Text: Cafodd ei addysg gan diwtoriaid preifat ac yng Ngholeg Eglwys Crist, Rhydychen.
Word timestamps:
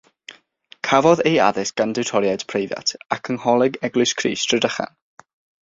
Cafodd 0.87 1.21
ei 1.31 1.37
addysg 1.47 1.75
gan 1.81 1.93
diwtoriaid 1.99 2.47
preifat 2.53 2.95
ac 3.17 3.33
yng 3.35 3.39
Ngholeg 3.45 3.81
Eglwys 3.91 4.17
Crist, 4.23 4.51
Rhydychen. 4.59 4.95